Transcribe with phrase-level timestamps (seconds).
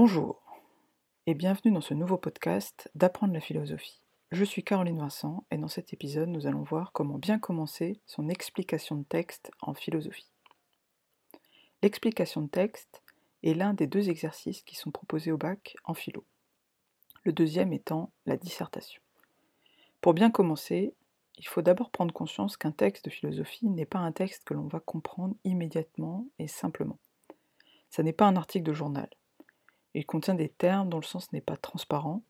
[0.00, 0.40] Bonjour
[1.26, 4.00] et bienvenue dans ce nouveau podcast d'apprendre la philosophie.
[4.30, 8.28] Je suis Caroline Vincent et dans cet épisode nous allons voir comment bien commencer son
[8.28, 10.30] explication de texte en philosophie.
[11.82, 13.02] L'explication de texte
[13.42, 16.24] est l'un des deux exercices qui sont proposés au bac en philo.
[17.24, 19.02] Le deuxième étant la dissertation.
[20.00, 20.94] Pour bien commencer,
[21.38, 24.68] il faut d'abord prendre conscience qu'un texte de philosophie n'est pas un texte que l'on
[24.68, 27.00] va comprendre immédiatement et simplement.
[27.90, 29.08] Ça n'est pas un article de journal.
[29.94, 32.22] Il contient des termes dont le sens n'est pas transparent,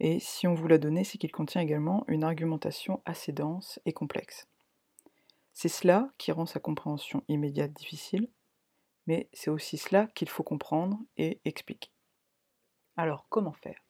[0.00, 3.92] et si on vous l'a donné, c'est qu'il contient également une argumentation assez dense et
[3.92, 4.48] complexe.
[5.52, 8.28] C'est cela qui rend sa compréhension immédiate difficile,
[9.06, 11.90] mais c'est aussi cela qu'il faut comprendre et expliquer.
[12.96, 13.84] Alors, comment faire?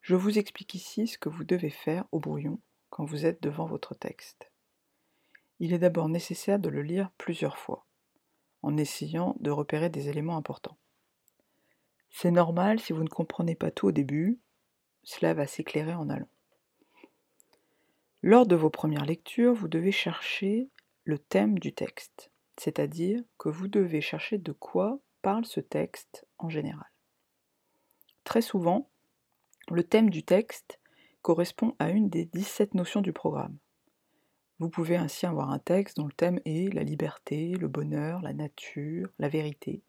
[0.00, 2.58] Je vous explique ici ce que vous devez faire au brouillon
[2.90, 4.50] quand vous êtes devant votre texte.
[5.60, 7.86] Il est d'abord nécessaire de le lire plusieurs fois,
[8.62, 10.76] en essayant de repérer des éléments importants.
[12.12, 14.38] C'est normal si vous ne comprenez pas tout au début,
[15.02, 16.28] cela va s'éclairer en allant.
[18.22, 20.68] Lors de vos premières lectures, vous devez chercher
[21.04, 26.48] le thème du texte, c'est-à-dire que vous devez chercher de quoi parle ce texte en
[26.48, 26.86] général.
[28.24, 28.88] Très souvent,
[29.68, 30.78] le thème du texte
[31.22, 33.56] correspond à une des 17 notions du programme.
[34.58, 38.32] Vous pouvez ainsi avoir un texte dont le thème est la liberté, le bonheur, la
[38.32, 39.82] nature, la vérité.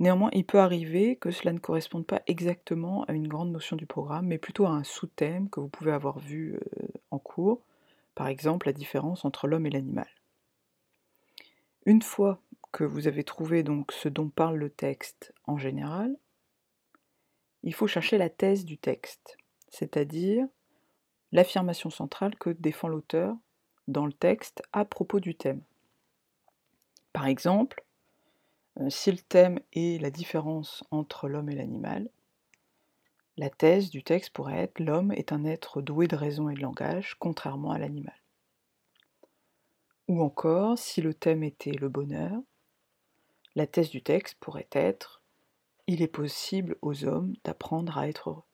[0.00, 3.86] Néanmoins, il peut arriver que cela ne corresponde pas exactement à une grande notion du
[3.86, 7.62] programme, mais plutôt à un sous-thème que vous pouvez avoir vu euh, en cours,
[8.14, 10.08] par exemple la différence entre l'homme et l'animal.
[11.86, 12.40] Une fois
[12.72, 16.16] que vous avez trouvé donc ce dont parle le texte en général,
[17.62, 19.36] il faut chercher la thèse du texte
[19.72, 20.46] c'est-à-dire
[21.32, 23.34] l'affirmation centrale que défend l'auteur
[23.88, 25.62] dans le texte à propos du thème.
[27.12, 27.82] Par exemple,
[28.88, 32.08] si le thème est la différence entre l'homme et l'animal,
[33.36, 36.60] la thèse du texte pourrait être l'homme est un être doué de raison et de
[36.60, 38.20] langage, contrairement à l'animal.
[40.08, 42.42] Ou encore, si le thème était le bonheur,
[43.54, 45.22] la thèse du texte pourrait être
[45.86, 48.44] il est possible aux hommes d'apprendre à être heureux.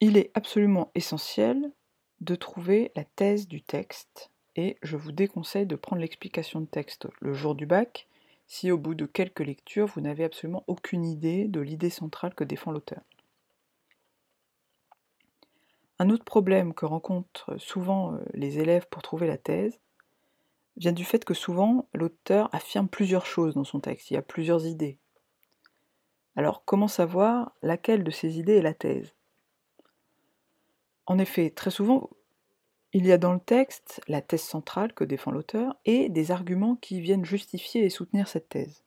[0.00, 1.72] Il est absolument essentiel
[2.20, 7.08] de trouver la thèse du texte et je vous déconseille de prendre l'explication de texte
[7.20, 8.06] le jour du bac
[8.46, 12.44] si au bout de quelques lectures vous n'avez absolument aucune idée de l'idée centrale que
[12.44, 13.00] défend l'auteur.
[15.98, 19.78] Un autre problème que rencontrent souvent euh, les élèves pour trouver la thèse
[20.76, 24.22] vient du fait que souvent l'auteur affirme plusieurs choses dans son texte, il y a
[24.22, 24.98] plusieurs idées.
[26.34, 29.14] Alors comment savoir laquelle de ces idées est la thèse?
[31.06, 32.10] En effet, très souvent,
[32.92, 36.76] il y a dans le texte la thèse centrale que défend l'auteur et des arguments
[36.76, 38.82] qui viennent justifier et soutenir cette thèse.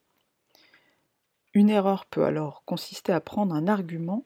[1.54, 4.24] Une erreur peut alors consister à prendre un argument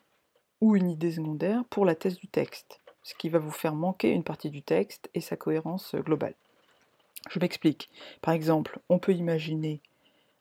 [0.61, 4.11] ou une idée secondaire pour la thèse du texte, ce qui va vous faire manquer
[4.11, 6.35] une partie du texte et sa cohérence globale.
[7.29, 7.91] Je m'explique.
[8.21, 9.81] Par exemple, on peut imaginer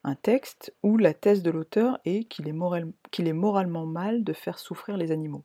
[0.04, 4.98] un texte où la thèse de l'auteur est qu'il est, moralement mal de faire souffrir
[4.98, 5.44] les animaux.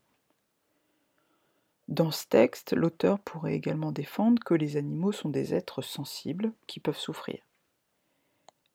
[1.89, 6.81] Dans ce texte, l'auteur pourrait également défendre que les animaux sont des êtres sensibles qui
[6.81, 7.43] peuvent souffrir.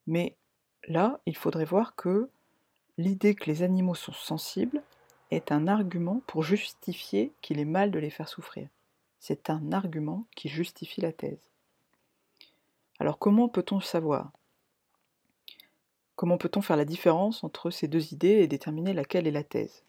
[0.06, 0.36] Mais
[0.88, 2.30] là, il faudrait voir que
[2.98, 4.84] l'idée que les animaux sont sensibles
[5.32, 8.68] est un argument pour justifier qu'il est mal de les faire souffrir.
[9.20, 11.50] C'est un argument qui justifie la thèse.
[13.00, 14.32] Alors comment peut-on savoir?
[16.16, 19.84] Comment peut-on faire la différence entre ces deux idées et déterminer laquelle est la thèse?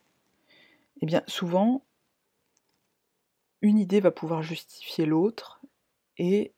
[1.01, 1.83] Eh bien, souvent,
[3.63, 5.61] une idée va pouvoir justifier l'autre
[6.19, 6.53] et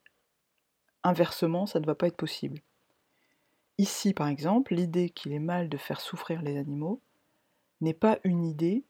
[1.05, 2.61] inversement, ça ne va pas être possible.
[3.79, 7.01] Ici, par exemple, l'idée qu'il est mal de faire souffrir les animaux
[7.81, 8.85] n'est pas une idée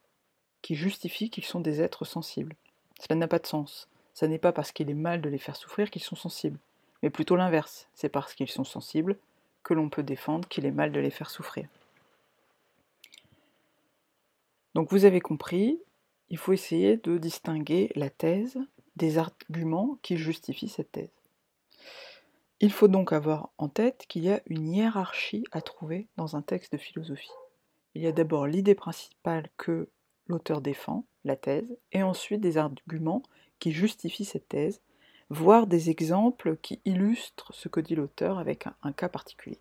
[0.60, 2.54] qui justifie qu'ils sont des êtres sensibles.
[3.00, 3.88] Cela n'a pas de sens.
[4.14, 6.58] Ce n'est pas parce qu'il est mal de les faire souffrir qu'ils sont sensibles,
[7.02, 7.88] mais plutôt l'inverse.
[7.94, 9.16] C'est parce qu'ils sont sensibles
[9.62, 11.66] que l'on peut défendre qu'il est mal de les faire souffrir.
[14.74, 15.80] Donc vous avez compris,
[16.32, 18.58] il faut essayer de distinguer la thèse
[18.96, 21.12] des arguments qui justifient cette thèse.
[22.60, 26.40] Il faut donc avoir en tête qu'il y a une hiérarchie à trouver dans un
[26.40, 27.30] texte de philosophie.
[27.94, 29.90] Il y a d'abord l'idée principale que
[30.26, 33.22] l'auteur défend, la thèse, et ensuite des arguments
[33.58, 34.80] qui justifient cette thèse,
[35.28, 39.58] voire des exemples qui illustrent ce que dit l'auteur avec un, cas particulier.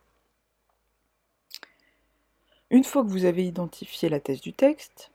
[2.69, 5.11] Une fois que vous avez identifié la thèse du texte,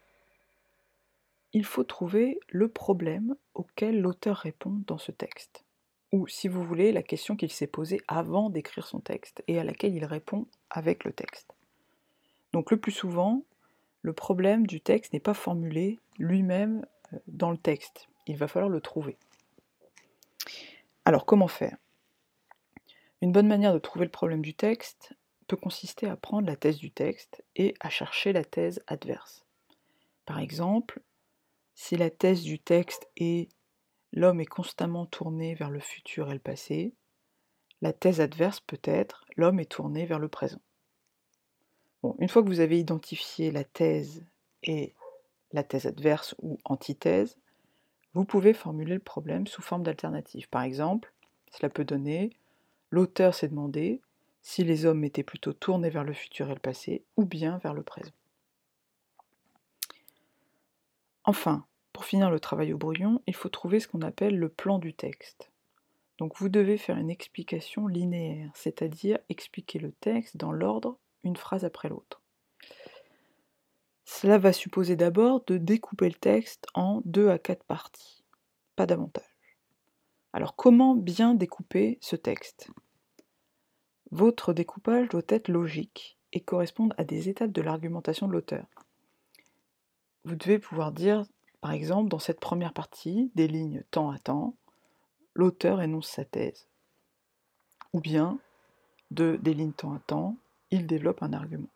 [1.57, 5.65] il faut trouver le problème auquel l'auteur répond dans ce texte.
[6.13, 9.65] ou si vous voulez, la question qu'il s'est posée avant d'écrire son texte et à
[9.65, 11.55] laquelle il répond avec le texte.
[12.53, 13.43] Donc le plus souvent,
[14.03, 18.07] le problème du texte n'est pas formulé lui-même euh, dans le texte.
[18.27, 19.17] Il va falloir le trouver.
[21.07, 21.79] Alors comment faire?
[23.23, 25.15] Une bonne manière de trouver le problème du texte
[25.49, 29.47] peut consister à prendre la thèse du texte et à chercher la thèse adverse.
[30.27, 31.01] Par exemple,
[31.77, 33.49] si la thèse du texte est
[34.13, 36.95] l'homme est constamment tourné vers le futur et le passé,
[37.83, 40.61] la thèse adverse peut être l'homme est tourné vers le présent.
[42.19, 44.25] Une fois que vous avez identifié la thèse
[44.63, 44.95] et
[45.53, 47.37] la thèse adverse ou antithèse,
[48.15, 50.49] vous pouvez formuler le problème sous forme d'alternative.
[50.49, 51.13] Par exemple,
[51.51, 52.31] cela peut donner
[52.91, 54.01] l'auteur s'est demandé
[54.41, 57.75] si les hommes étaient plutôt tournés vers le futur et le passé ou bien vers
[57.75, 58.13] le présent.
[61.27, 64.79] Enfin, pour finir le travail au brouillon, il faut trouver ce qu'on appelle le plan
[64.79, 65.51] du texte.
[66.19, 71.65] Donc vous devez faire une explication linéaire, c'est-à-dire expliquer le texte dans l'ordre, une phrase
[71.65, 72.23] après l'autre.
[74.05, 78.25] Cela va supposer d'abord de découper le texte en deux à quatre parties,
[78.77, 79.25] pas davantage.
[80.33, 82.71] Alors comment bien découper ce texte?
[84.13, 88.67] Votre découpage doit être logique et correspondre à des étapes de l'argumentation de l'auteur.
[90.27, 91.25] Vous devez pouvoir dire
[91.61, 94.55] par exemple, dans cette première partie, des lignes temps à temps,
[95.35, 96.69] l'auteur énonce sa thèse.
[97.93, 98.39] Ou bien,
[99.11, 100.37] de des lignes temps à temps,
[100.71, 101.69] il développe un argument.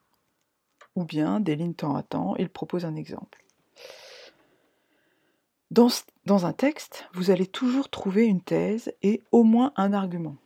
[0.97, 3.45] Ou bien, des lignes temps à temps, il propose un exemple.
[5.71, 5.89] Dans,
[6.27, 10.37] dans un texte, vous allez toujours trouver une thèse et au moins un argument.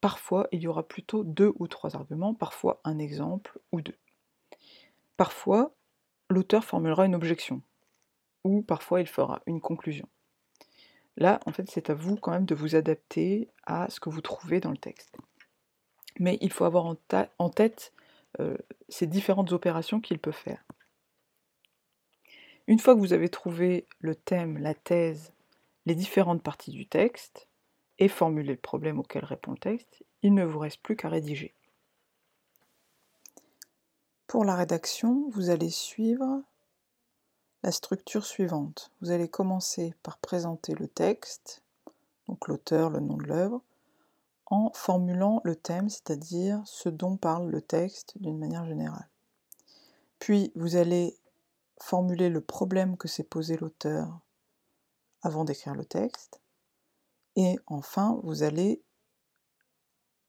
[0.00, 3.98] Parfois, il y aura plutôt deux ou trois arguments, parfois un exemple ou deux.
[5.16, 5.74] Parfois,
[6.32, 7.62] l'auteur formulera une objection
[8.44, 10.08] ou parfois il fera une conclusion.
[11.16, 14.22] Là, en fait, c'est à vous quand même de vous adapter à ce que vous
[14.22, 15.16] trouvez dans le texte.
[16.18, 17.92] Mais il faut avoir en, tête
[18.40, 18.56] euh,
[18.88, 20.64] ces différentes opérations qu'il peut faire.
[22.66, 25.32] Une fois que vous avez trouvé le thème, la thèse,
[25.84, 27.48] les différentes parties du texte,
[27.98, 31.54] et formulé le problème auquel répond le texte, il ne vous reste plus qu'à rédiger.
[34.32, 36.40] Pour la rédaction, vous allez suivre
[37.62, 38.90] la structure suivante.
[39.02, 41.62] Vous allez commencer par présenter le texte,
[42.26, 43.60] donc l'auteur, le nom de l'œuvre,
[44.46, 49.06] en formulant le thème, c'est-à-dire ce dont parle le texte d'une manière générale.
[50.18, 51.14] Puis vous allez
[51.78, 54.18] formuler le problème que s'est posé l'auteur
[55.20, 56.40] avant d'écrire le texte.
[57.36, 58.82] Et enfin, vous allez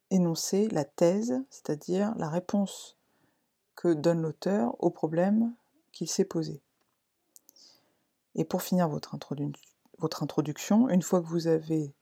[0.10, 2.98] énoncer la thèse, c'est-à-dire la réponse
[3.76, 5.54] que donne l'auteur au problème
[5.92, 6.62] qu'il s'est posé.
[8.36, 9.14] Et pour finir votre,
[10.22, 11.94] introduction, une fois que vous avez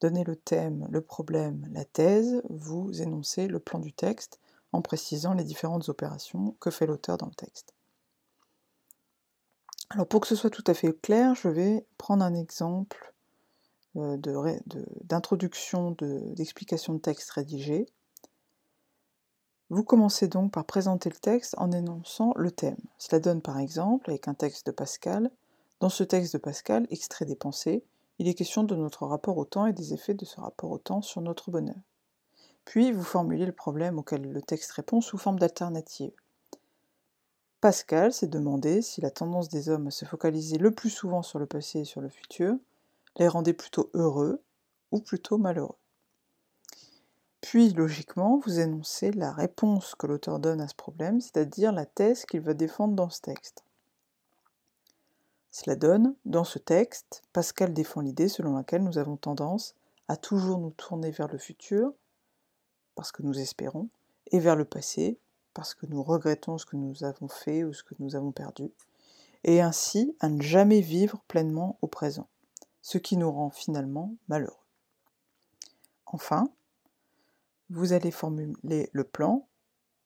[0.00, 4.40] donné le thème, le problème, la thèse, vous énoncez le plan du texte
[4.72, 7.72] en précisant les différentes opérations que fait l'auteur dans le texte.
[9.90, 13.14] Alors pour que ce soit tout à fait clair, je vais prendre un exemple
[13.96, 14.18] euh,
[15.04, 15.92] d'introduction,
[16.34, 17.86] d'explication de texte rédigé.
[19.68, 22.78] Vous commencez donc par présenter le texte en énonçant le thème.
[22.98, 25.30] Cela donne par exemple, avec un texte de Pascal,
[25.80, 27.84] dans ce texte de Pascal, extrait des pensées,
[28.18, 30.78] il est question de notre rapport au temps et des effets de ce rapport au
[30.78, 31.76] temps sur notre bonheur.
[32.64, 36.12] Puis vous formulez le problème auquel le texte répond sous forme d'alternative.
[37.60, 41.38] Pascal s'est demandé si la tendance des hommes à se focaliser le plus souvent sur
[41.38, 42.56] le passé et sur le futur
[43.16, 44.42] les rendait plutôt heureux
[44.92, 45.76] ou plutôt malheureux.
[47.48, 52.24] Puis, logiquement, vous énoncez la réponse que l'auteur donne à ce problème, c'est-à-dire la thèse
[52.24, 53.62] qu'il va défendre dans ce texte.
[55.52, 59.76] Cela donne, dans ce texte, Pascal défend l'idée selon laquelle nous avons tendance
[60.08, 61.92] à toujours nous tourner vers le futur,
[62.96, 63.90] parce que nous espérons,
[64.32, 65.16] et vers le passé,
[65.54, 68.72] parce que nous regrettons ce que nous avons fait ou ce que nous avons perdu,
[69.44, 72.26] et ainsi à ne jamais vivre pleinement au présent,
[72.82, 74.56] ce qui nous rend finalement malheureux.
[76.06, 76.50] Enfin,
[77.70, 79.48] vous allez formuler le plan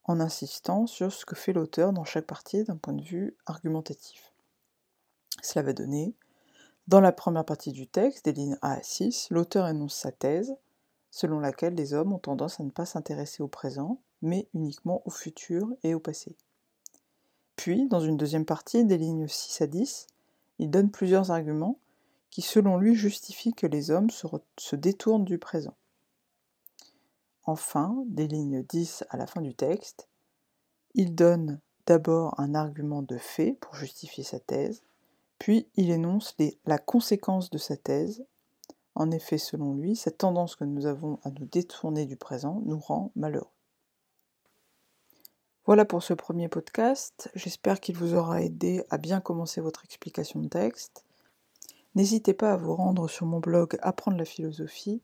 [0.05, 4.33] en insistant sur ce que fait l'auteur dans chaque partie d'un point de vue argumentatif.
[5.43, 6.15] Cela va donner,
[6.89, 10.57] dans la première partie du texte, des lignes A à 6, l'auteur énonce sa thèse,
[11.11, 15.11] selon laquelle les hommes ont tendance à ne pas s'intéresser au présent, mais uniquement au
[15.11, 16.37] futur et au passé.
[17.57, 20.07] Puis, dans une deuxième partie, des lignes 6 à 10,
[20.59, 21.79] il donne plusieurs arguments
[22.31, 24.27] qui, selon lui, justifient que les hommes se,
[24.59, 25.77] se détournent du présent.
[27.51, 30.07] Enfin, des lignes 10 à la fin du texte,
[30.95, 34.85] il donne d'abord un argument de fait pour justifier sa thèse,
[35.41, 38.25] puis il énonce la conséquence de sa thèse
[38.95, 42.79] En effet, selon lui, cette tendance que nous avons à nous détourner du présent nous
[42.79, 43.51] rend malheureux.
[45.67, 47.33] Voilà pour ce premier podcast.
[47.35, 51.05] J'espère qu'il vous aura aidé à bien commencer votre explication de texte.
[51.97, 55.03] N'hésitez pas à vous rendre sur mon blog Apprendre la philosophie.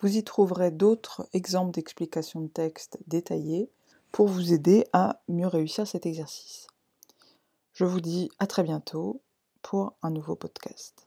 [0.00, 3.70] Vous y trouverez d'autres exemples d'explications de texte détaillées
[4.12, 6.66] pour vous aider à mieux réussir cet exercice.
[7.72, 9.20] Je vous dis à très bientôt
[9.62, 11.05] pour un nouveau podcast.